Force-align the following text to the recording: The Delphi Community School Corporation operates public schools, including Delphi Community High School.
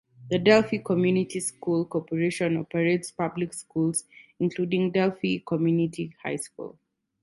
The 0.31 0.39
Delphi 0.39 0.79
Community 0.79 1.39
School 1.39 1.85
Corporation 1.85 2.57
operates 2.57 3.11
public 3.11 3.53
schools, 3.53 4.03
including 4.39 4.89
Delphi 4.93 5.43
Community 5.45 6.15
High 6.23 6.37
School. 6.37 6.79